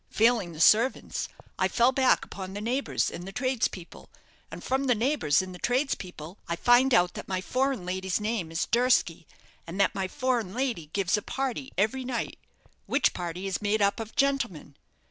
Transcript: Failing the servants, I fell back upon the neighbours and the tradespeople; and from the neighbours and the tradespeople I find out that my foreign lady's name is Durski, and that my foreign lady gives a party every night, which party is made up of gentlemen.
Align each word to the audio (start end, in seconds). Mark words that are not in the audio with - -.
Failing 0.09 0.51
the 0.53 0.59
servants, 0.59 1.29
I 1.59 1.67
fell 1.67 1.91
back 1.91 2.25
upon 2.25 2.55
the 2.55 2.59
neighbours 2.59 3.11
and 3.11 3.27
the 3.27 3.31
tradespeople; 3.31 4.09
and 4.49 4.63
from 4.63 4.85
the 4.85 4.95
neighbours 4.95 5.43
and 5.43 5.53
the 5.53 5.59
tradespeople 5.59 6.39
I 6.49 6.55
find 6.55 6.91
out 6.91 7.13
that 7.13 7.27
my 7.27 7.39
foreign 7.39 7.85
lady's 7.85 8.19
name 8.19 8.51
is 8.51 8.65
Durski, 8.65 9.27
and 9.67 9.79
that 9.79 9.93
my 9.93 10.07
foreign 10.07 10.55
lady 10.55 10.89
gives 10.93 11.17
a 11.17 11.21
party 11.21 11.71
every 11.77 12.03
night, 12.03 12.39
which 12.87 13.13
party 13.13 13.45
is 13.45 13.61
made 13.61 13.79
up 13.79 13.99
of 13.99 14.15
gentlemen. 14.15 14.75